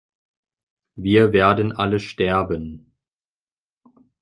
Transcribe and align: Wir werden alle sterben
Wir 0.95 1.31
werden 1.31 1.73
alle 1.73 1.99
sterben 1.99 2.91